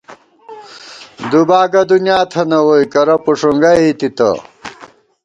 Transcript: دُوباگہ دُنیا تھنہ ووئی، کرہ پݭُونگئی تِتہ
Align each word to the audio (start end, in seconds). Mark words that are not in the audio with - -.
دُوباگہ 1.29 1.81
دُنیا 1.91 2.19
تھنہ 2.31 2.59
ووئی، 2.65 2.85
کرہ 2.93 3.15
پݭُونگئی 3.23 3.91
تِتہ 3.99 4.29